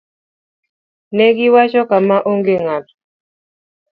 Ne 1.15 1.27
giwacho 1.37 1.81
kama: 1.89 2.17
"Onge 2.29 2.55
ng'ato 2.65 2.93